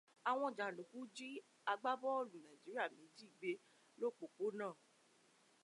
Àwọn 0.29 0.51
jàndùkú 0.57 0.99
jí 1.15 1.27
agbábọ́ọ̀lù 1.71 2.37
Nàìjíríà 2.43 2.85
méjì 2.95 3.25
gbé 3.37 3.49
lópòpónà. 3.99 4.67